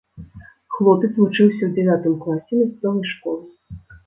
Хлопец 0.75 1.09
вучыўся 1.19 1.63
ў 1.65 1.71
дзявятым 1.75 2.17
класе 2.25 2.53
мясцовай 2.63 3.05
школы. 3.13 3.45